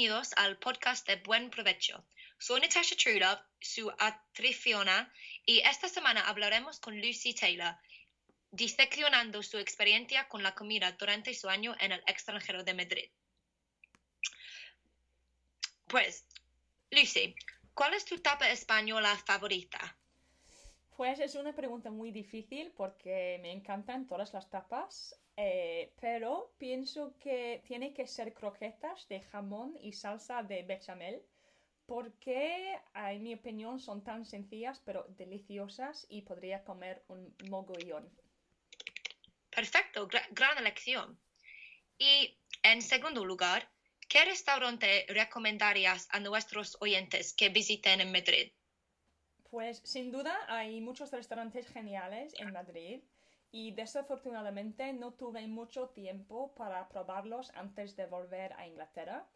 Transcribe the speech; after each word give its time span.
bienvenidos 0.00 0.32
al 0.36 0.56
podcast 0.56 1.06
de 1.06 1.16
Buen 1.16 1.50
Provecho. 1.50 2.02
Soy 2.38 2.58
Natasha 2.62 2.96
Trulov, 2.96 3.38
su 3.60 3.92
anfitriona, 3.98 5.12
y 5.44 5.58
esta 5.58 5.90
semana 5.90 6.26
hablaremos 6.26 6.80
con 6.80 6.98
Lucy 6.98 7.34
Taylor, 7.34 7.76
diseccionando 8.50 9.42
su 9.42 9.58
experiencia 9.58 10.26
con 10.26 10.42
la 10.42 10.54
comida 10.54 10.92
durante 10.92 11.34
su 11.34 11.50
año 11.50 11.76
en 11.80 11.92
el 11.92 12.02
extranjero 12.06 12.64
de 12.64 12.72
Madrid. 12.72 13.10
Pues, 15.86 16.24
Lucy, 16.90 17.34
¿cuál 17.74 17.92
es 17.92 18.06
tu 18.06 18.18
tapa 18.20 18.48
española 18.48 19.14
favorita? 19.26 19.98
Pues 21.00 21.18
es 21.18 21.34
una 21.34 21.54
pregunta 21.54 21.90
muy 21.90 22.10
difícil 22.10 22.72
porque 22.76 23.38
me 23.40 23.52
encantan 23.52 24.06
todas 24.06 24.34
las 24.34 24.50
tapas, 24.50 25.18
eh, 25.34 25.94
pero 25.98 26.52
pienso 26.58 27.16
que 27.18 27.62
tiene 27.66 27.94
que 27.94 28.06
ser 28.06 28.34
croquetas 28.34 29.08
de 29.08 29.22
jamón 29.22 29.78
y 29.80 29.94
salsa 29.94 30.42
de 30.42 30.62
bechamel 30.62 31.22
porque, 31.86 32.78
en 32.94 33.22
mi 33.22 33.32
opinión, 33.32 33.80
son 33.80 34.04
tan 34.04 34.26
sencillas 34.26 34.82
pero 34.84 35.06
deliciosas 35.16 36.06
y 36.10 36.20
podría 36.20 36.62
comer 36.64 37.02
un 37.08 37.34
mogollón. 37.48 38.06
Perfecto, 39.48 40.06
gran 40.32 40.58
elección. 40.58 41.18
Y 41.96 42.36
en 42.62 42.82
segundo 42.82 43.24
lugar, 43.24 43.70
¿qué 44.06 44.26
restaurante 44.26 45.06
recomendarías 45.08 46.08
a 46.10 46.20
nuestros 46.20 46.76
oyentes 46.78 47.32
que 47.32 47.48
visiten 47.48 48.02
en 48.02 48.12
Madrid? 48.12 48.52
Pues 49.50 49.82
sin 49.84 50.12
duda 50.12 50.32
hay 50.46 50.80
muchos 50.80 51.10
restaurantes 51.10 51.66
geniales 51.66 52.34
en 52.38 52.52
Madrid 52.52 53.02
y 53.50 53.72
desafortunadamente 53.72 54.92
no 54.92 55.12
tuve 55.12 55.46
mucho 55.48 55.88
tiempo 55.88 56.54
para 56.54 56.88
probarlos 56.88 57.50
antes 57.56 57.96
de 57.96 58.06
volver 58.06 58.52
a 58.52 58.68
Inglaterra. 58.68 59.26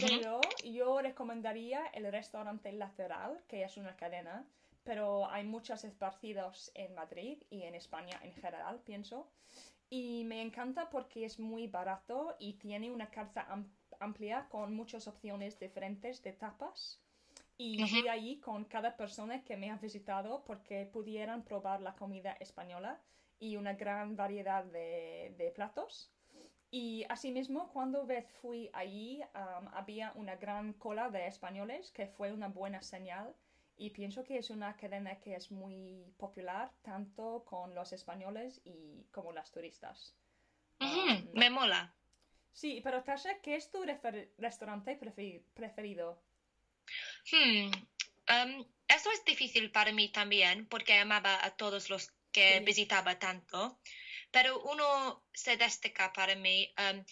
Pero 0.00 0.40
yo 0.64 1.02
recomendaría 1.02 1.84
el 1.88 2.10
restaurante 2.10 2.72
Lateral, 2.72 3.44
que 3.46 3.62
es 3.62 3.76
una 3.76 3.94
cadena, 3.94 4.46
pero 4.84 5.28
hay 5.30 5.44
muchos 5.44 5.84
esparcidos 5.84 6.72
en 6.74 6.94
Madrid 6.94 7.42
y 7.50 7.64
en 7.64 7.74
España 7.74 8.18
en 8.22 8.32
general, 8.32 8.80
pienso. 8.80 9.30
Y 9.90 10.24
me 10.24 10.40
encanta 10.40 10.88
porque 10.88 11.26
es 11.26 11.38
muy 11.38 11.66
barato 11.66 12.36
y 12.38 12.54
tiene 12.54 12.90
una 12.90 13.10
carta 13.10 13.46
amplia 14.00 14.48
con 14.48 14.74
muchas 14.74 15.06
opciones 15.06 15.58
diferentes 15.60 16.22
de 16.22 16.32
tapas. 16.32 17.01
Y 17.62 17.86
fui 17.86 18.08
allí 18.08 18.40
con 18.40 18.64
cada 18.64 18.96
persona 18.96 19.44
que 19.44 19.56
me 19.56 19.70
ha 19.70 19.76
visitado 19.76 20.42
porque 20.44 20.84
pudieran 20.84 21.44
probar 21.44 21.80
la 21.80 21.94
comida 21.94 22.32
española 22.40 23.00
y 23.38 23.56
una 23.56 23.74
gran 23.74 24.16
variedad 24.16 24.64
de, 24.64 25.52
platos. 25.54 26.10
Y 26.72 27.04
asimismo, 27.08 27.70
cuando 27.72 28.04
vez 28.04 28.26
fui 28.40 28.68
allí, 28.72 29.22
había 29.74 30.12
una 30.16 30.34
gran 30.36 30.72
cola 30.72 31.08
de 31.08 31.28
españoles, 31.28 31.92
que 31.92 32.08
fue 32.08 32.32
una 32.32 32.48
buena 32.48 32.82
señal. 32.82 33.32
Y 33.76 33.90
pienso 33.90 34.24
que 34.24 34.38
es 34.38 34.50
una 34.50 34.76
cadena 34.76 35.20
que 35.20 35.36
es 35.36 35.52
muy 35.52 36.12
popular, 36.16 36.72
tanto 36.82 37.44
con 37.44 37.76
los 37.76 37.92
españoles 37.92 38.60
y 38.64 39.04
como 39.12 39.32
las 39.32 39.52
turistas. 39.52 40.16
me 41.32 41.48
mola. 41.48 41.94
Sí, 42.52 42.80
pero 42.82 43.04
Tasha, 43.04 43.40
¿qué 43.40 43.54
es 43.54 43.70
tu 43.70 43.84
restaurante 44.38 44.98
preferido? 45.54 46.20
Hmm, 47.30 47.70
eso 48.88 49.10
es 49.10 49.24
difícil 49.24 49.70
para 49.70 49.92
mí 49.92 50.08
también, 50.10 50.66
porque 50.66 50.98
amaba 50.98 51.44
a 51.44 51.56
todos 51.56 51.90
los 51.90 52.12
que 52.32 52.60
visitaba 52.60 53.18
tanto, 53.18 53.78
pero 54.30 54.60
uno 54.62 55.24
se 55.32 55.56
destaca 55.56 56.12
para 56.12 56.34
mí. 56.34 56.72
Um, 56.78 57.04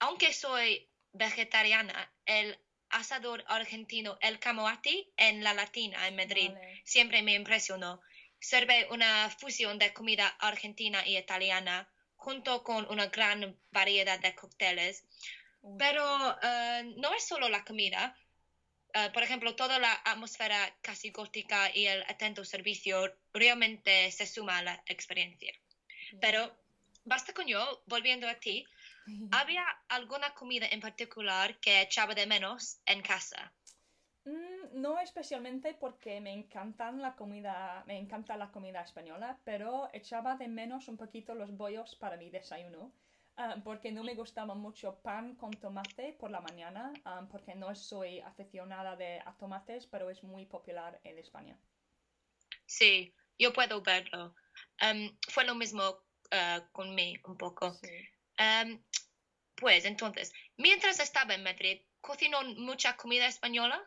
aunque 0.00 0.32
soy 0.32 0.88
vegetariana, 1.12 2.12
el 2.26 2.58
asador 2.90 3.44
argentino 3.48 4.18
El 4.20 4.38
Camoati 4.38 5.12
en 5.16 5.42
La 5.42 5.54
Latina, 5.54 6.06
en 6.06 6.16
Madrid, 6.16 6.50
siempre 6.84 7.22
me 7.22 7.34
impresionó. 7.34 8.00
Sirve 8.38 8.86
una 8.90 9.30
fusión 9.30 9.78
de 9.78 9.92
comida 9.92 10.28
argentina 10.28 11.06
y 11.06 11.16
italiana 11.16 11.88
junto 12.16 12.62
con 12.62 12.86
una 12.90 13.06
gran 13.06 13.58
variedad 13.70 14.18
de 14.20 14.34
cócteles. 14.34 15.04
Pero 15.78 16.04
uh, 16.04 17.00
no 17.00 17.12
es 17.14 17.26
solo 17.26 17.48
la 17.48 17.64
comida, 17.64 18.16
eh, 18.96 19.10
por 19.12 19.22
ejemplo, 19.22 19.54
toda 19.54 19.78
la 19.78 19.92
atmósfera 20.06 20.74
casi 20.80 21.10
gótica 21.10 21.70
y 21.74 21.86
el 21.86 22.02
atento 22.04 22.46
servicio 22.46 23.12
realmente 23.34 24.10
se 24.10 24.26
suma 24.26 24.58
a 24.58 24.62
la 24.62 24.82
experiencia. 24.86 25.52
Pero 26.18 26.50
basta 27.04 27.34
con 27.34 27.46
yo, 27.46 27.82
volviendo 27.86 28.26
a 28.26 28.36
ti, 28.36 28.64
¿había 29.32 29.66
alguna 29.88 30.32
comida 30.32 30.66
en 30.70 30.80
particular 30.80 31.60
que 31.60 31.82
echaba 31.82 32.14
de 32.14 32.26
menos 32.26 32.80
en 32.86 33.02
casa? 33.02 33.52
Mm, 34.24 34.80
no 34.80 34.98
especialmente 34.98 35.74
porque 35.74 36.18
me 36.22 36.32
encantan 36.32 37.02
la 37.02 37.14
comida, 37.16 37.84
me 37.86 37.98
encanta 37.98 38.38
la 38.38 38.50
comida 38.50 38.80
española, 38.80 39.38
pero 39.44 39.90
echaba 39.92 40.36
de 40.36 40.48
menos 40.48 40.88
un 40.88 40.96
poquito 40.96 41.34
los 41.34 41.54
bollos 41.54 41.94
para 41.96 42.16
mi 42.16 42.30
desayuno 42.30 42.92
Ah, 43.38 43.56
porque 43.62 43.92
no 43.92 44.02
me 44.02 44.14
gustaba 44.14 44.54
mucho 44.54 44.98
pan 45.02 45.36
con 45.36 45.50
tomate 45.50 46.14
por 46.18 46.30
la 46.30 46.40
mañana, 46.40 46.90
ah, 47.04 47.26
porque 47.30 47.54
no 47.54 47.74
soy 47.74 48.20
aficionada 48.20 48.96
de, 48.96 49.20
a 49.20 49.36
tomates, 49.36 49.86
pero 49.86 50.08
es 50.08 50.22
muy 50.22 50.46
popular 50.46 50.98
en 51.04 51.18
España. 51.18 51.58
Sí, 52.64 53.14
yo 53.38 53.52
puedo 53.52 53.82
verlo. 53.82 54.34
fue 55.28 55.44
lo 55.44 55.54
mismo 55.54 55.82
uh, 55.90 56.60
con 56.72 56.94
mí 56.94 57.14
un 57.24 57.36
poco. 57.36 57.76
pues 59.54 59.84
entonces, 59.84 60.32
mientras 60.56 60.98
estaba 61.00 61.34
en 61.34 61.42
Madrid, 61.42 61.82
¿cocinó 62.00 62.42
mucha 62.42 62.96
comida 62.96 63.26
española? 63.26 63.82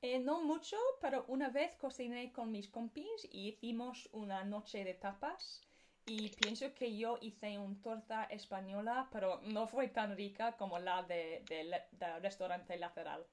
Eh, 0.00 0.20
no 0.20 0.42
mucho, 0.42 0.76
pero 1.02 1.24
una 1.28 1.50
vez 1.50 1.76
cociné 1.76 2.32
con 2.32 2.50
mis 2.50 2.68
compis 2.68 3.28
y 3.30 3.48
hicimos 3.48 4.08
una 4.12 4.44
noche 4.44 4.84
de 4.84 4.94
tapas 4.94 5.67
y 6.08 6.30
pienso 6.30 6.74
que 6.74 6.96
yo 6.96 7.18
hice 7.20 7.58
una 7.58 7.80
torta 7.82 8.24
española, 8.24 9.08
pero 9.12 9.42
no 9.44 9.68
fue 9.68 9.88
tan 9.88 10.16
rica 10.16 10.56
como 10.56 10.78
la 10.78 11.02
del 11.02 11.46
de, 11.46 12.20
restaurante 12.20 12.78
lateral. 12.78 13.26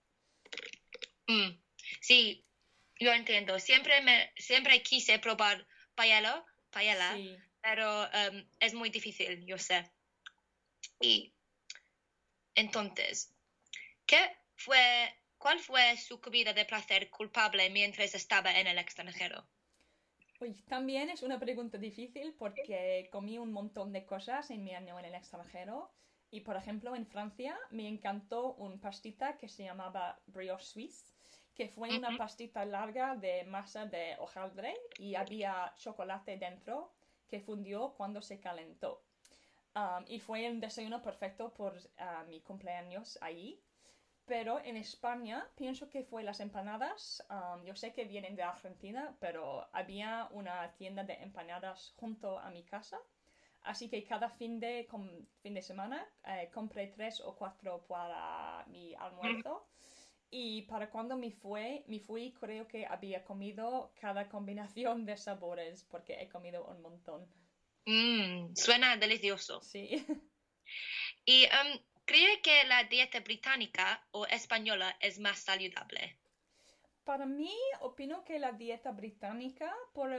Mm, 1.28 1.58
sí, 2.02 2.46
yo 3.00 3.14
entiendo. 3.14 3.58
Siempre, 3.60 4.02
me, 4.02 4.34
siempre 4.36 4.84
quise 4.84 5.20
probar 5.20 5.66
paella, 5.96 6.46
paella 6.70 7.16
pero 7.62 8.04
um, 8.04 8.46
es 8.60 8.74
muy 8.74 8.90
difícil, 8.90 9.46
yo 9.46 9.58
sé. 9.58 9.90
Y 11.00 11.34
entonces, 12.56 13.34
¿qué 14.06 14.38
fue, 14.56 15.16
¿cuál 15.38 15.60
fue 15.60 15.98
su 15.98 16.20
comida 16.20 16.52
de 16.54 16.66
placer 16.66 17.10
culpable 17.10 17.70
mientras 17.70 18.14
estaba 18.14 18.60
en 18.60 18.68
el 18.68 18.78
extranjero? 18.78 19.48
Pues 20.46 20.64
también 20.66 21.10
es 21.10 21.24
una 21.24 21.40
pregunta 21.40 21.80
difícil 21.80 22.36
porque 22.38 23.10
comí 23.12 23.40
un 23.40 23.52
montón 23.52 23.92
de 23.92 24.06
cosas 24.06 24.52
en 24.52 24.64
mi 24.64 24.76
año 24.76 25.00
en 25.00 25.06
el 25.06 25.16
extranjero. 25.16 25.90
Y 26.30 26.42
por 26.42 26.56
ejemplo, 26.56 26.96
en 26.96 27.08
Francia 27.08 27.58
me 27.72 27.88
encantó 27.88 28.54
un 28.54 28.80
pastita 28.80 29.38
que 29.38 29.50
se 29.50 29.64
llamaba 29.64 30.20
brioche 30.28 30.64
suisse, 30.64 31.12
que 31.56 31.68
fue 31.68 31.98
una 31.98 32.16
pastita 32.16 32.64
larga 32.64 33.16
de 33.16 33.44
masa 33.46 33.88
de 33.88 34.18
hojaldre 34.20 34.76
y 35.00 35.16
había 35.16 35.74
chocolate 35.78 36.38
dentro 36.38 36.94
que 37.28 37.40
fundió 37.40 37.96
cuando 37.98 38.22
se 38.22 38.40
calentó. 38.40 39.02
Um, 39.74 40.06
y 40.08 40.20
fue 40.20 40.48
un 40.48 40.60
desayuno 40.60 41.02
perfecto 41.02 41.56
por 41.56 41.74
uh, 41.74 42.30
mi 42.30 42.40
cumpleaños 42.42 43.18
ahí. 43.20 43.60
Pero 44.28 44.60
en 44.64 44.76
España 44.78 45.48
pienso 45.56 45.90
que 45.90 46.04
fue 46.04 46.24
las 46.24 46.40
empanadas. 46.40 47.24
yo 47.64 47.76
sé 47.76 47.94
que 47.94 48.06
vienen 48.06 48.36
de 48.36 48.44
Argentina, 48.44 49.16
pero 49.20 49.68
había 49.72 50.28
una 50.32 50.74
tienda 50.78 51.04
de 51.04 51.14
empanadas 51.14 51.94
junto 51.98 52.40
a 52.40 52.50
mi 52.50 52.64
casa. 52.64 53.00
Así 53.62 53.90
que 53.90 54.04
cada 54.04 54.30
fin 54.30 54.60
de, 54.60 54.88
fin 55.42 55.54
de 55.54 55.62
semana 55.62 56.08
eh, 56.26 56.50
compré 56.54 56.88
tres 56.88 57.20
o 57.22 57.36
cuatro 57.36 57.86
para 57.88 58.64
mi 58.68 58.94
almuerzo. 58.96 59.68
Y 60.30 60.64
para 60.64 60.90
cuando 60.90 61.18
me 61.18 61.32
fui, 61.32 61.84
me 61.88 62.00
fui, 62.00 62.34
creo 62.34 62.68
que 62.68 62.86
había 62.86 63.24
comido 63.24 63.94
cada 64.00 64.28
combinación 64.28 65.06
de 65.06 65.18
sabores 65.18 65.84
porque 65.90 66.22
he 66.22 66.30
comido 66.30 66.66
un 66.66 66.82
montón. 66.82 67.28
Mmm, 67.86 68.54
suena 68.56 68.98
delicioso. 68.98 69.62
Sí. 69.62 70.06
Y 71.26 71.46
¿Cree 72.06 72.40
que 72.42 72.64
la 72.66 72.84
dieta 72.84 73.20
británica 73.20 74.08
o 74.12 74.28
española 74.28 74.96
es 75.00 75.20
más 75.20 75.40
saludable? 75.40 76.16
Para 77.04 77.26
mí, 77.26 77.56
opino 77.82 78.24
que 78.24 78.38
la 78.38 78.52
dieta 78.52 78.92
británica, 78.92 79.76
por, 79.94 80.10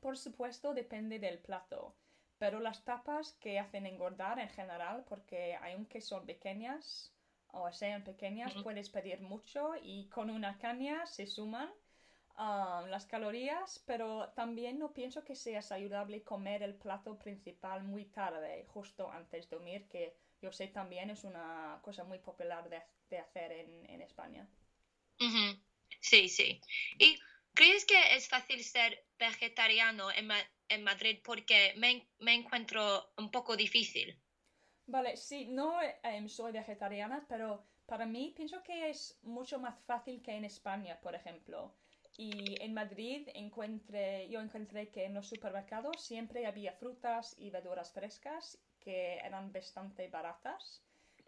por 0.00 0.18
supuesto, 0.18 0.74
depende 0.74 1.18
del 1.18 1.38
plato. 1.38 1.96
Pero 2.38 2.60
las 2.60 2.84
tapas 2.84 3.32
que 3.40 3.58
hacen 3.58 3.86
engordar 3.86 4.38
en 4.38 4.50
general, 4.50 5.04
porque 5.08 5.56
aunque 5.62 6.00
son 6.00 6.26
pequeñas 6.26 7.14
o 7.48 7.72
sean 7.72 8.04
pequeñas, 8.04 8.54
puedes 8.62 8.90
pedir 8.90 9.20
mucho 9.20 9.74
y 9.82 10.08
con 10.08 10.28
una 10.28 10.58
caña 10.58 11.06
se 11.06 11.26
suman 11.26 11.70
um, 12.38 12.86
las 12.88 13.06
calorías, 13.06 13.82
pero 13.86 14.30
también 14.30 14.78
no 14.78 14.92
pienso 14.92 15.24
que 15.24 15.36
sea 15.36 15.62
saludable 15.62 16.22
comer 16.22 16.62
el 16.62 16.74
plato 16.74 17.18
principal 17.18 17.82
muy 17.84 18.06
tarde, 18.06 18.66
justo 18.68 19.10
antes 19.10 19.48
de 19.48 19.56
dormir, 19.56 19.88
que 19.88 20.16
yo 20.42 20.52
sé 20.52 20.68
también 20.68 21.10
es 21.10 21.24
una 21.24 21.80
cosa 21.82 22.04
muy 22.04 22.18
popular 22.18 22.68
de, 22.68 22.82
de 23.10 23.18
hacer 23.18 23.52
en, 23.52 23.88
en 23.90 24.02
España. 24.02 24.48
Ujú. 25.20 25.58
Sí, 26.00 26.28
sí. 26.28 26.60
¿Y 26.98 27.18
crees 27.54 27.84
que 27.86 28.14
es 28.16 28.28
fácil 28.28 28.62
ser 28.64 29.02
vegetariano 29.18 30.10
en, 30.12 30.26
Ma- 30.26 30.46
en 30.68 30.82
Madrid 30.84 31.18
porque 31.24 31.72
me, 31.76 32.06
me 32.18 32.34
encuentro 32.34 33.10
un 33.16 33.30
poco 33.30 33.56
difícil? 33.56 34.18
Vale, 34.86 35.16
sí, 35.16 35.46
no 35.46 35.68
em, 36.04 36.28
soy 36.28 36.52
vegetariana, 36.52 37.26
pero 37.28 37.64
para 37.86 38.06
mí 38.06 38.32
pienso 38.36 38.62
que 38.62 38.90
es 38.90 39.18
mucho 39.22 39.58
más 39.58 39.76
fácil 39.86 40.22
que 40.22 40.32
en 40.36 40.44
España, 40.44 41.00
por 41.00 41.14
ejemplo. 41.16 41.74
Y 42.16 42.56
en 42.60 42.72
Madrid 42.74 43.28
encuentre, 43.34 44.28
yo 44.28 44.40
encontré 44.40 44.90
que 44.90 45.04
en 45.06 45.14
los 45.14 45.26
supermercados 45.28 46.04
siempre 46.04 46.46
había 46.46 46.72
frutas 46.74 47.34
y 47.38 47.50
verduras 47.50 47.92
frescas 47.92 48.58
que 48.82 49.16
eran 49.18 49.52
bastante 49.52 50.08
baratas. 50.08 50.82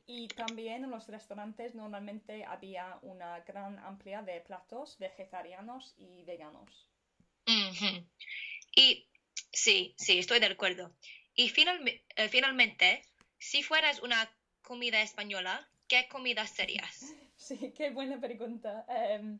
Y 0.06 0.28
también 0.28 0.84
en 0.84 0.90
los 0.90 1.08
restaurantes 1.08 1.74
normalmente 1.74 2.44
había 2.44 2.98
una 3.02 3.40
gran 3.40 3.78
amplia 3.78 4.20
de 4.22 4.40
platos 4.42 4.98
vegetarianos 4.98 5.94
y 5.96 6.24
veganos. 6.24 6.88
Y 8.76 9.06
sí, 9.52 9.94
sí, 9.96 10.18
estoy 10.18 10.40
de 10.40 10.46
acuerdo. 10.46 10.92
Y 11.34 11.48
finalme- 11.50 12.02
eh, 12.16 12.28
finalmente, 12.28 13.02
si 13.38 13.62
fueras 13.62 14.00
una 14.02 14.28
comida 14.62 15.00
española, 15.02 15.66
¿qué 15.88 16.06
comida 16.08 16.46
serías? 16.46 17.14
Sí, 17.36 17.72
qué 17.76 17.90
buena 17.90 18.18
pregunta. 18.20 18.86
Em, 18.88 19.38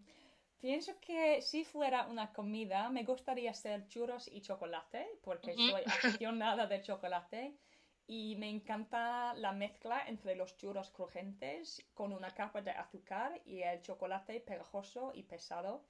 pienso 0.61 0.99
que 1.01 1.41
si 1.41 1.65
fuera 1.65 2.07
una 2.07 2.33
comida, 2.33 2.91
me 2.91 3.05
gustaría 3.05 3.55
ser 3.55 3.87
churros 3.89 4.29
y 4.29 4.43
chocolate, 4.43 5.07
porque 5.23 5.55
soy 5.57 5.83
aficionada 5.87 6.67
de 6.67 6.83
chocolate 6.83 7.55
y 8.07 8.37
me 8.37 8.51
encanta 8.51 9.35
la 9.35 9.53
mezcla 9.53 10.05
entre 10.07 10.37
los 10.37 10.57
churros 10.57 10.91
crujientes 10.91 11.83
con 11.95 12.13
una 12.13 12.35
capa 12.35 12.61
de 12.61 12.71
azúcar 12.71 13.41
y 13.47 13.63
el 13.63 13.81
chocolate 13.83 14.41
pegajoso 14.41 15.13
y 15.15 15.23
pesado. 15.23 15.85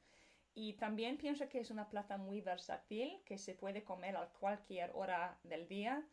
Y 0.54 0.74
también 0.74 1.16
pienso 1.16 1.48
que 1.48 1.58
es 1.58 1.70
una 1.70 1.88
plata 1.88 2.16
muy 2.16 2.40
versátil 2.40 3.20
que 3.26 3.38
se 3.38 3.54
puede 3.54 3.82
comer 3.82 4.16
a 4.16 4.28
cualquier 4.28 4.92
hora 4.94 5.36
del 5.42 5.66
día, 5.66 6.06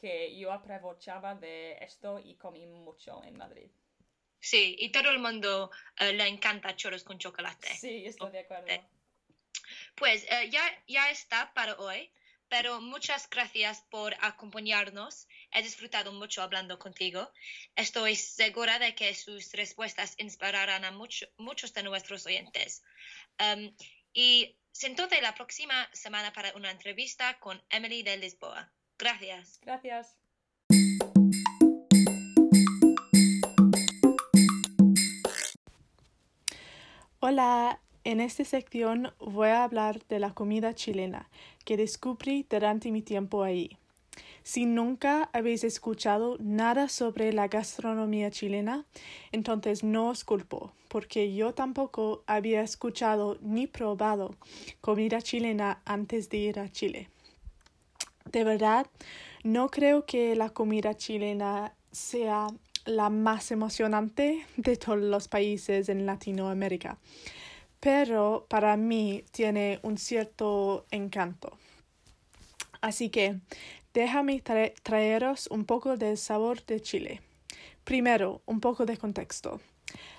que 0.00 0.38
yo 0.38 0.52
aprovechaba 0.52 1.34
de 1.34 1.72
esto 1.80 2.20
y 2.20 2.36
comí 2.36 2.64
mucho 2.66 3.22
en 3.24 3.36
Madrid. 3.36 3.70
Sí, 4.38 4.76
y 4.78 4.90
todo 4.90 5.10
el 5.10 5.18
mundo 5.18 5.72
eh, 5.98 6.12
le 6.12 6.28
encanta 6.28 6.76
churros 6.76 7.02
con 7.02 7.18
chocolate. 7.18 7.74
Sí, 7.74 8.06
estoy 8.06 8.30
de 8.30 8.40
acuerdo. 8.40 8.66
Pues 9.96 10.24
eh, 10.30 10.48
ya, 10.50 10.62
ya 10.86 11.10
está 11.10 11.52
para 11.54 11.74
hoy, 11.74 12.12
pero 12.48 12.80
muchas 12.80 13.28
gracias 13.28 13.82
por 13.90 14.14
acompañarnos. 14.20 15.26
He 15.52 15.62
disfrutado 15.62 16.12
mucho 16.12 16.42
hablando 16.42 16.78
contigo. 16.78 17.30
Estoy 17.74 18.16
segura 18.16 18.78
de 18.78 18.94
que 18.94 19.14
sus 19.14 19.52
respuestas 19.52 20.14
inspirarán 20.18 20.84
a 20.84 20.90
mucho- 20.90 21.26
muchos 21.38 21.72
de 21.72 21.82
nuestros 21.82 22.26
oyentes. 22.26 22.82
Um, 23.40 23.74
y 24.12 24.56
entonces 24.82 25.22
la 25.22 25.34
próxima 25.34 25.88
semana 25.92 26.32
para 26.32 26.52
una 26.54 26.70
entrevista 26.70 27.38
con 27.40 27.62
Emily 27.70 28.02
de 28.02 28.16
Lisboa. 28.16 28.72
Gracias. 28.98 29.58
Gracias. 29.62 30.16
Hola, 37.20 37.80
en 38.04 38.20
esta 38.20 38.44
sección 38.44 39.12
voy 39.18 39.48
a 39.48 39.64
hablar 39.64 40.06
de 40.06 40.18
la 40.18 40.32
comida 40.34 40.74
chilena 40.74 41.28
que 41.64 41.76
descubrí 41.76 42.46
durante 42.48 42.90
mi 42.92 43.02
tiempo 43.02 43.42
ahí. 43.42 43.76
Si 44.48 44.64
nunca 44.64 45.28
habéis 45.34 45.62
escuchado 45.62 46.38
nada 46.40 46.88
sobre 46.88 47.34
la 47.34 47.48
gastronomía 47.48 48.30
chilena, 48.30 48.86
entonces 49.30 49.84
no 49.84 50.08
os 50.08 50.24
culpo, 50.24 50.72
porque 50.88 51.34
yo 51.34 51.52
tampoco 51.52 52.24
había 52.26 52.62
escuchado 52.62 53.36
ni 53.42 53.66
probado 53.66 54.34
comida 54.80 55.20
chilena 55.20 55.82
antes 55.84 56.30
de 56.30 56.38
ir 56.38 56.60
a 56.60 56.72
Chile. 56.72 57.10
De 58.32 58.42
verdad, 58.42 58.86
no 59.44 59.68
creo 59.68 60.06
que 60.06 60.34
la 60.34 60.48
comida 60.48 60.96
chilena 60.96 61.74
sea 61.92 62.46
la 62.86 63.10
más 63.10 63.50
emocionante 63.50 64.46
de 64.56 64.76
todos 64.78 64.98
los 64.98 65.28
países 65.28 65.90
en 65.90 66.06
Latinoamérica, 66.06 66.96
pero 67.80 68.46
para 68.48 68.78
mí 68.78 69.24
tiene 69.30 69.78
un 69.82 69.98
cierto 69.98 70.86
encanto. 70.90 71.58
Así 72.80 73.10
que 73.10 73.40
déjame 73.98 74.40
tra- 74.44 74.72
traeros 74.84 75.48
un 75.48 75.64
poco 75.64 75.96
del 75.96 76.16
sabor 76.16 76.64
de 76.66 76.80
Chile. 76.80 77.20
Primero, 77.82 78.42
un 78.46 78.60
poco 78.60 78.86
de 78.86 78.96
contexto. 78.96 79.60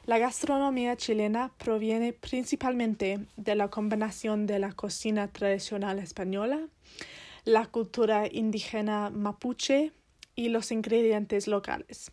La 0.05 0.17
gastronomía 0.17 0.97
chilena 0.97 1.53
proviene 1.57 2.11
principalmente 2.11 3.25
de 3.37 3.55
la 3.55 3.69
combinación 3.69 4.47
de 4.47 4.59
la 4.59 4.73
cocina 4.73 5.29
tradicional 5.29 5.97
española, 5.99 6.59
la 7.45 7.67
cultura 7.67 8.27
indígena 8.29 9.11
mapuche 9.11 9.93
y 10.35 10.49
los 10.49 10.73
ingredientes 10.73 11.47
locales. 11.47 12.11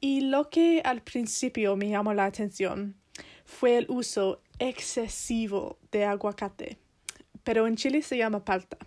Y 0.00 0.22
lo 0.22 0.50
que 0.50 0.82
al 0.84 1.02
principio 1.02 1.76
me 1.76 1.90
llamó 1.90 2.12
la 2.12 2.24
atención 2.24 2.96
fue 3.44 3.76
el 3.78 3.86
uso 3.88 4.42
excesivo 4.58 5.78
de 5.92 6.06
aguacate, 6.06 6.78
pero 7.44 7.68
en 7.68 7.76
Chile 7.76 8.02
se 8.02 8.16
llama 8.16 8.44
palta, 8.44 8.78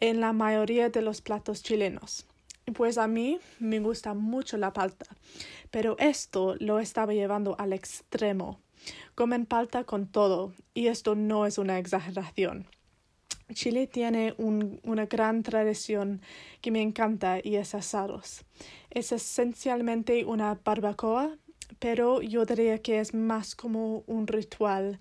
en 0.00 0.20
la 0.20 0.32
mayoría 0.32 0.88
de 0.88 1.02
los 1.02 1.20
platos 1.20 1.62
chilenos. 1.62 2.26
Pues 2.74 2.98
a 2.98 3.06
mí 3.06 3.38
me 3.58 3.80
gusta 3.80 4.14
mucho 4.14 4.56
la 4.56 4.72
palta, 4.72 5.06
pero 5.70 5.96
esto 5.98 6.56
lo 6.58 6.78
estaba 6.78 7.12
llevando 7.12 7.56
al 7.58 7.72
extremo. 7.72 8.60
Comen 9.14 9.46
palta 9.46 9.84
con 9.84 10.06
todo, 10.06 10.54
y 10.72 10.86
esto 10.86 11.14
no 11.14 11.46
es 11.46 11.58
una 11.58 11.78
exageración. 11.78 12.66
Chile 13.52 13.86
tiene 13.86 14.34
un- 14.38 14.80
una 14.84 15.06
gran 15.06 15.42
tradición 15.42 16.22
que 16.60 16.70
me 16.70 16.80
encanta 16.80 17.40
y 17.42 17.56
es 17.56 17.74
asados. 17.74 18.44
Es 18.90 19.10
esencialmente 19.12 20.24
una 20.24 20.58
barbacoa, 20.64 21.36
pero 21.80 22.22
yo 22.22 22.44
diría 22.44 22.80
que 22.80 23.00
es 23.00 23.12
más 23.12 23.56
como 23.56 24.04
un 24.06 24.26
ritual 24.26 25.00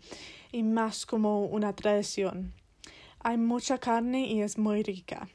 y 0.51 0.63
más 0.63 1.05
como 1.05 1.45
una 1.45 1.75
tradición. 1.75 2.53
Hay 3.21 3.37
mucha 3.37 3.77
carne 3.77 4.27
y 4.27 4.41
es 4.41 4.57
muy 4.57 4.81
rica. 4.81 5.27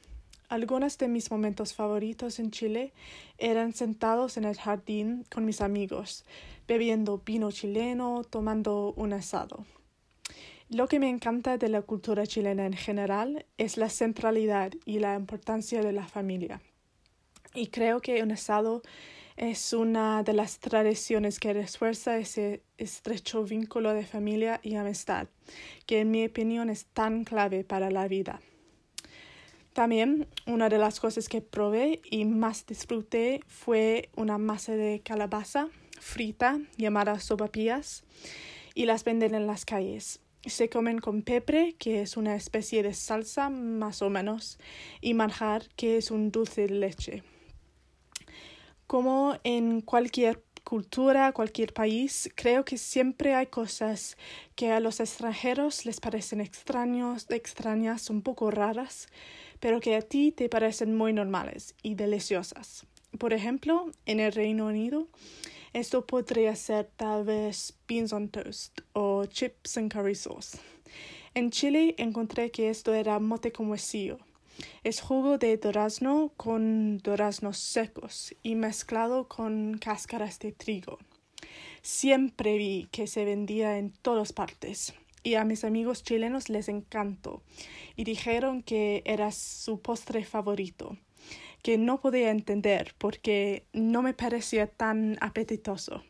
Algunos 0.48 0.96
de 0.98 1.08
mis 1.08 1.30
momentos 1.30 1.74
favoritos 1.74 2.38
en 2.38 2.50
Chile 2.50 2.92
eran 3.38 3.74
sentados 3.74 4.36
en 4.36 4.44
el 4.44 4.56
jardín 4.56 5.24
con 5.32 5.44
mis 5.44 5.60
amigos, 5.60 6.24
bebiendo 6.66 7.18
vino 7.18 7.50
chileno, 7.50 8.24
tomando 8.24 8.94
un 8.96 9.12
asado. 9.12 9.66
Lo 10.70 10.88
que 10.88 10.98
me 10.98 11.10
encanta 11.10 11.58
de 11.58 11.68
la 11.68 11.82
cultura 11.82 12.26
chilena 12.26 12.64
en 12.64 12.72
general 12.72 13.44
es 13.58 13.76
la 13.76 13.90
centralidad 13.90 14.72
y 14.86 14.98
la 14.98 15.14
importancia 15.14 15.82
de 15.82 15.92
la 15.92 16.06
familia. 16.06 16.62
Y 17.54 17.66
creo 17.66 18.00
que 18.00 18.22
un 18.22 18.32
asado 18.32 18.82
es 19.36 19.72
una 19.72 20.22
de 20.22 20.32
las 20.32 20.60
tradiciones 20.60 21.40
que 21.40 21.52
refuerza 21.52 22.18
ese 22.18 22.62
estrecho 22.78 23.44
vínculo 23.44 23.92
de 23.92 24.06
familia 24.06 24.60
y 24.62 24.76
amistad, 24.76 25.28
que 25.86 26.00
en 26.00 26.10
mi 26.10 26.24
opinión 26.24 26.70
es 26.70 26.86
tan 26.86 27.24
clave 27.24 27.64
para 27.64 27.90
la 27.90 28.06
vida. 28.06 28.40
También 29.72 30.28
una 30.46 30.68
de 30.68 30.78
las 30.78 31.00
cosas 31.00 31.28
que 31.28 31.40
probé 31.40 32.00
y 32.08 32.24
más 32.24 32.64
disfruté 32.64 33.40
fue 33.48 34.08
una 34.14 34.38
masa 34.38 34.76
de 34.76 35.00
calabaza 35.04 35.68
frita 35.98 36.60
llamada 36.76 37.18
sopapillas 37.18 38.04
y 38.74 38.86
las 38.86 39.02
venden 39.02 39.34
en 39.34 39.48
las 39.48 39.64
calles. 39.64 40.20
Se 40.46 40.68
comen 40.68 40.98
con 40.98 41.22
pebre, 41.22 41.74
que 41.78 42.02
es 42.02 42.16
una 42.16 42.36
especie 42.36 42.84
de 42.84 42.94
salsa 42.94 43.48
más 43.50 44.02
o 44.02 44.10
menos, 44.10 44.58
y 45.00 45.14
manjar, 45.14 45.68
que 45.74 45.96
es 45.96 46.10
un 46.10 46.30
dulce 46.30 46.68
de 46.68 46.74
leche. 46.74 47.22
Como 48.86 49.38
en 49.44 49.80
cualquier 49.80 50.42
cultura, 50.64 51.32
cualquier 51.32 51.72
país, 51.72 52.30
creo 52.34 52.64
que 52.64 52.78
siempre 52.78 53.34
hay 53.34 53.46
cosas 53.46 54.16
que 54.56 54.72
a 54.72 54.80
los 54.80 55.00
extranjeros 55.00 55.86
les 55.86 56.00
parecen 56.00 56.40
extraños, 56.40 57.26
extrañas, 57.30 58.10
un 58.10 58.22
poco 58.22 58.50
raras, 58.50 59.08
pero 59.60 59.80
que 59.80 59.94
a 59.96 60.02
ti 60.02 60.32
te 60.32 60.48
parecen 60.48 60.96
muy 60.96 61.12
normales 61.12 61.74
y 61.82 61.94
deliciosas. 61.94 62.86
Por 63.18 63.32
ejemplo, 63.32 63.90
en 64.06 64.20
el 64.20 64.32
Reino 64.32 64.66
Unido, 64.66 65.08
esto 65.72 66.06
podría 66.06 66.56
ser 66.56 66.90
tal 66.96 67.24
vez 67.24 67.74
beans 67.86 68.12
on 68.12 68.28
toast 68.28 68.80
o 68.92 69.26
chips 69.26 69.76
and 69.76 69.92
curry 69.92 70.14
sauce. 70.14 70.58
En 71.34 71.50
Chile 71.50 71.94
encontré 71.98 72.50
que 72.50 72.70
esto 72.70 72.94
era 72.94 73.18
mote 73.18 73.52
con 73.52 73.70
huesillo. 73.70 74.18
Es 74.82 75.00
jugo 75.00 75.38
de 75.38 75.56
durazno 75.56 76.32
con 76.36 76.98
duraznos 76.98 77.58
secos 77.58 78.34
y 78.42 78.54
mezclado 78.54 79.28
con 79.28 79.78
cáscaras 79.78 80.38
de 80.38 80.52
trigo. 80.52 80.98
Siempre 81.82 82.56
vi 82.56 82.88
que 82.90 83.06
se 83.06 83.24
vendía 83.24 83.78
en 83.78 83.90
todas 83.90 84.32
partes 84.32 84.94
y 85.22 85.34
a 85.34 85.44
mis 85.44 85.64
amigos 85.64 86.02
chilenos 86.02 86.48
les 86.48 86.68
encantó 86.68 87.42
y 87.96 88.04
dijeron 88.04 88.62
que 88.62 89.02
era 89.04 89.32
su 89.32 89.80
postre 89.80 90.24
favorito, 90.24 90.96
que 91.62 91.78
no 91.78 92.00
podía 92.00 92.30
entender 92.30 92.94
porque 92.98 93.66
no 93.72 94.02
me 94.02 94.14
parecía 94.14 94.66
tan 94.66 95.16
apetitoso. 95.20 96.04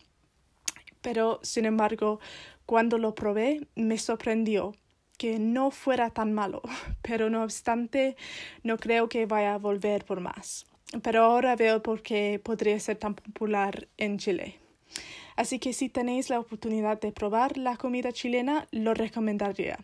Pero, 1.01 1.39
sin 1.43 1.65
embargo, 1.65 2.19
cuando 2.67 2.99
lo 2.99 3.15
probé, 3.15 3.69
me 3.75 3.99
sorprendió 3.99 4.75
que 5.19 5.39
no 5.39 5.71
fuera 5.71 6.11
tan 6.11 6.33
malo, 6.33 6.63
pero 7.03 7.31
no 7.31 7.43
obstante, 7.43 8.17
no 8.63 8.79
creo 8.79 9.09
que 9.09 9.27
vaya 9.27 9.55
a 9.55 9.59
volver 9.59 10.05
por 10.05 10.21
más. 10.21 10.67
Pero 11.03 11.25
ahora 11.25 11.57
veo 11.57 11.83
por 11.83 12.03
qué 12.03 12.41
podría 12.43 12.79
ser 12.79 12.97
tan 12.99 13.15
popular 13.15 13.89
en 13.97 14.19
Chile. 14.19 14.61
Así 15.37 15.59
que 15.59 15.73
si 15.73 15.89
tenéis 15.89 16.31
la 16.31 16.39
oportunidad 16.39 17.01
de 17.01 17.11
probar 17.11 17.59
la 17.59 17.77
comida 17.77 18.13
chilena, 18.13 18.69
lo 18.71 18.95
recomendaría. 18.95 19.79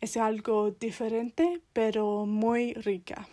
Es 0.00 0.16
algo 0.16 0.70
diferente, 0.70 1.60
pero 1.72 2.24
muy 2.26 2.74
rica. 2.74 3.26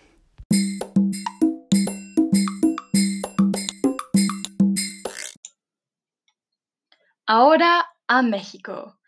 Ahora 7.27 7.85
a 8.07 8.23
México. 8.23 8.98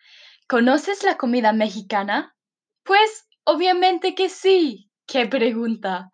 ¿Conoces 0.52 1.04
la 1.04 1.16
comida 1.16 1.54
mexicana? 1.54 2.36
Pues 2.84 3.26
obviamente 3.46 4.16
que 4.16 4.28
sí. 4.28 4.92
¡Qué 5.08 5.26
pregunta! 5.26 6.12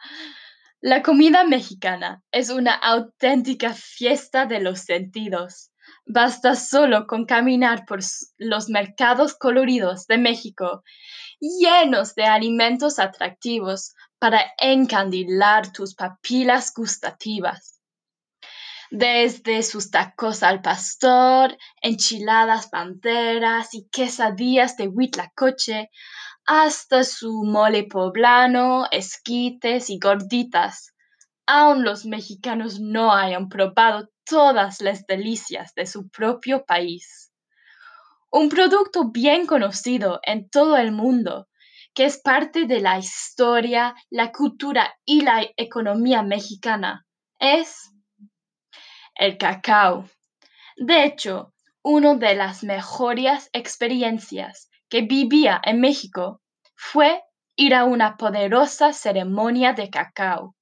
La 0.79 1.01
comida 1.01 1.43
mexicana 1.43 2.21
es 2.31 2.51
una 2.51 2.73
auténtica 2.73 3.73
fiesta 3.73 4.45
de 4.45 4.59
los 4.59 4.81
sentidos. 4.81 5.71
Basta 6.05 6.53
solo 6.53 7.07
con 7.07 7.25
caminar 7.25 7.87
por 7.87 8.01
los 8.37 8.69
mercados 8.69 9.33
coloridos 9.33 10.05
de 10.05 10.19
México, 10.19 10.83
llenos 11.39 12.13
de 12.13 12.25
alimentos 12.25 12.99
atractivos 12.99 13.95
para 14.19 14.39
encandilar 14.59 15.71
tus 15.71 15.95
papilas 15.95 16.71
gustativas 16.75 17.76
desde 18.91 19.63
sus 19.63 19.91
tacos 19.91 20.43
al 20.43 20.61
pastor, 20.61 21.57
enchiladas 21.81 22.67
panteras 22.69 23.73
y 23.73 23.87
quesadillas 23.89 24.77
de 24.77 24.87
huitlacoche, 24.87 25.89
hasta 26.45 27.03
su 27.03 27.43
mole 27.43 27.83
poblano, 27.83 28.85
esquites 28.91 29.89
y 29.89 29.99
gorditas. 29.99 30.93
Aun 31.45 31.83
los 31.83 32.05
mexicanos 32.05 32.79
no 32.79 33.13
hayan 33.13 33.49
probado 33.49 34.09
todas 34.25 34.81
las 34.81 35.05
delicias 35.05 35.73
de 35.75 35.85
su 35.85 36.09
propio 36.09 36.65
país. 36.65 37.31
Un 38.29 38.49
producto 38.49 39.11
bien 39.11 39.45
conocido 39.45 40.19
en 40.23 40.49
todo 40.49 40.77
el 40.77 40.91
mundo, 40.91 41.47
que 41.93 42.05
es 42.05 42.19
parte 42.21 42.65
de 42.65 42.81
la 42.81 42.99
historia, 42.99 43.95
la 44.09 44.31
cultura 44.31 44.97
y 45.05 45.21
la 45.21 45.45
economía 45.55 46.21
mexicana, 46.23 47.05
es 47.39 47.91
el 49.17 49.37
cacao. 49.37 50.09
De 50.77 51.03
hecho, 51.03 51.53
una 51.83 52.15
de 52.15 52.35
las 52.35 52.63
mejores 52.63 53.49
experiencias 53.53 54.69
que 54.89 55.01
vivía 55.01 55.59
en 55.63 55.81
México 55.81 56.41
fue 56.75 57.23
ir 57.55 57.73
a 57.73 57.85
una 57.85 58.17
poderosa 58.17 58.93
ceremonia 58.93 59.73
de 59.73 59.89
cacao. 59.89 60.55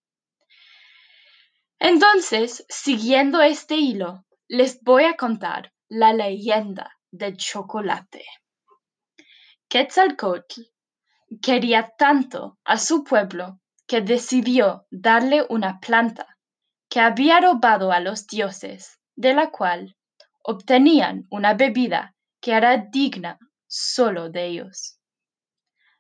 Entonces, 1.79 2.65
siguiendo 2.69 3.41
este 3.41 3.75
hilo, 3.75 4.25
les 4.47 4.81
voy 4.81 5.03
a 5.03 5.15
contar 5.15 5.74
la 5.89 6.13
leyenda 6.13 6.97
del 7.12 7.35
chocolate. 7.35 8.24
Quetzalcoatl 9.67 10.62
quería 11.41 11.91
tanto 11.97 12.57
a 12.63 12.77
su 12.77 13.03
pueblo 13.03 13.59
que 13.88 14.01
decidió 14.01 14.85
darle 14.89 15.45
una 15.50 15.79
planta 15.79 16.35
que 16.95 17.01
había 17.01 17.41
robado 17.41 17.91
a 17.91 17.99
los 17.99 18.25
dioses, 18.25 19.01
de 19.17 19.33
la 19.33 19.51
cual 19.51 19.97
obtenían 20.41 21.27
una 21.29 21.53
bebida 21.53 22.15
que 22.39 22.53
era 22.53 22.77
digna 22.77 23.37
solo 23.67 24.29
de 24.29 24.45
ellos. 24.45 24.97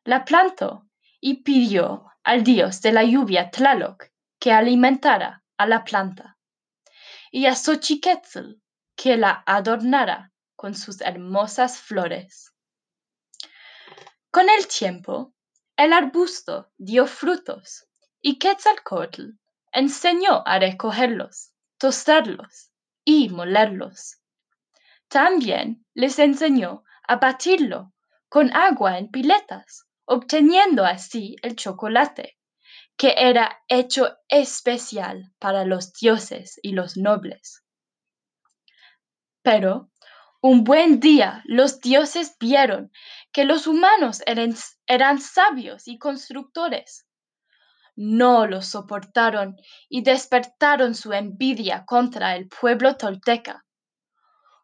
La 0.05 0.23
plantó 0.23 0.87
y 1.19 1.43
pidió 1.43 2.05
al 2.23 2.45
dios 2.45 2.79
de 2.81 2.93
la 2.93 3.03
lluvia 3.03 3.51
Tlaloc 3.51 4.05
que 4.39 4.53
alimentara 4.53 5.43
a 5.57 5.67
la 5.67 5.83
planta, 5.83 6.37
y 7.29 7.47
a 7.47 7.55
Xochiquetzl 7.57 8.61
que 8.95 9.17
la 9.17 9.43
adornara 9.45 10.31
con 10.55 10.75
sus 10.75 11.01
hermosas 11.01 11.77
flores. 11.77 12.53
Con 14.31 14.49
el 14.49 14.65
tiempo, 14.69 15.33
el 15.75 15.91
arbusto 15.91 16.71
dio 16.77 17.05
frutos 17.05 17.85
y 18.21 18.39
Quetzalcoatl 18.39 19.31
enseñó 19.75 20.41
a 20.45 20.57
recogerlos, 20.57 21.51
tostarlos 21.77 22.71
y 23.03 23.29
molerlos. 23.29 24.21
También 25.09 25.85
les 25.93 26.17
enseñó 26.17 26.83
a 27.07 27.17
batirlo 27.17 27.93
con 28.29 28.55
agua 28.55 28.97
en 28.97 29.11
piletas, 29.11 29.85
obteniendo 30.05 30.85
así 30.85 31.35
el 31.41 31.55
chocolate, 31.55 32.37
que 32.97 33.13
era 33.17 33.61
hecho 33.67 34.17
especial 34.29 35.33
para 35.39 35.65
los 35.65 35.93
dioses 35.93 36.57
y 36.63 36.71
los 36.71 36.95
nobles. 36.95 37.63
Pero 39.41 39.91
un 40.41 40.63
buen 40.63 40.99
día 41.01 41.43
los 41.45 41.81
dioses 41.81 42.37
vieron 42.39 42.91
que 43.33 43.43
los 43.43 43.67
humanos 43.67 44.21
eran, 44.25 44.55
eran 44.87 45.19
sabios 45.19 45.87
y 45.87 45.97
constructores 45.97 47.05
no 47.95 48.45
lo 48.47 48.61
soportaron 48.61 49.55
y 49.89 50.03
despertaron 50.03 50.95
su 50.95 51.13
envidia 51.13 51.85
contra 51.85 52.35
el 52.35 52.47
pueblo 52.47 52.95
tolteca. 52.95 53.65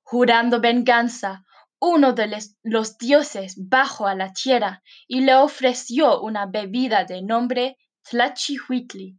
Jurando 0.04 0.60
venganza, 0.60 1.46
uno 1.80 2.14
de 2.14 2.38
los 2.64 2.98
dioses 2.98 3.56
bajó 3.58 4.08
a 4.08 4.16
la 4.16 4.34
tierra 4.34 4.84
y 5.08 5.22
le 5.22 5.36
ofreció 5.36 6.22
una 6.22 6.46
bebida 6.46 7.06
de 7.06 7.22
nombre 7.22 7.78
Tlachihuitli 8.04 9.18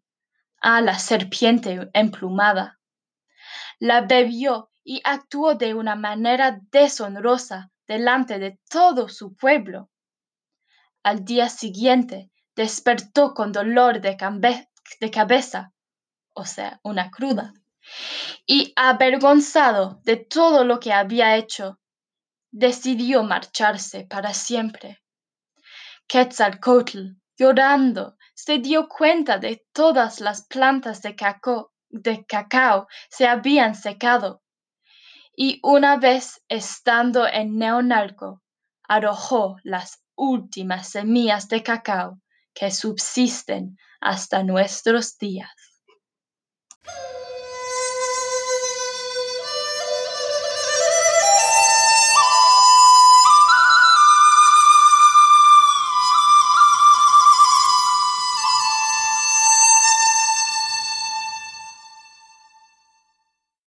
a 0.61 0.81
la 0.81 0.99
serpiente 0.99 1.91
emplumada. 1.93 2.79
La 3.81 4.03
bebió 4.03 4.71
y 4.85 5.01
actuó 5.05 5.55
de 5.55 5.75
una 5.75 5.97
manera 5.97 6.61
deshonrosa 6.71 7.71
delante 7.89 8.39
de 8.39 8.61
todo 8.71 9.09
su 9.09 9.35
pueblo. 9.35 9.91
Al 11.03 11.25
día 11.25 11.49
siguiente, 11.49 12.32
despertó 12.55 13.35
con 13.35 13.53
dolor 13.53 14.01
de, 14.01 14.17
cabeza, 14.17 15.73
o 16.35 16.45
sea, 16.45 16.81
una 16.83 17.11
cruda, 17.11 17.55
y 18.47 18.73
avergonzado 18.77 20.01
de 20.05 20.17
todo 20.17 20.65
lo 20.65 20.79
que 20.79 20.93
había 20.93 21.37
hecho, 21.37 21.81
decidió 22.51 23.23
marcharse 23.23 24.05
para 24.05 24.35
siempre. 24.35 25.03
Quetzalcoatl, 26.07 27.17
llorando, 27.39 28.17
se 28.35 28.59
dio 28.59 28.89
cuenta 28.89 29.39
de 29.39 29.65
todas 29.73 30.21
las 30.21 30.47
plantas 30.47 31.01
de 31.01 31.17
cacao, 31.17 31.73
de 31.89 32.25
cacao 32.27 32.87
se 33.09 33.27
habían 33.27 33.75
secado, 33.75 34.43
y 35.35 35.59
una 35.63 35.97
vez 35.97 36.43
estando 36.49 37.27
en 37.27 37.57
Neonalco, 37.57 38.43
arrojó 38.87 39.57
las 39.63 40.03
últimas 40.15 40.91
semillas 40.91 41.49
de 41.49 41.63
cacao 41.63 42.23
que 42.55 42.71
subsisten 42.71 43.79
hasta 44.01 44.43
nuestros 44.43 45.17
días. 45.19 45.51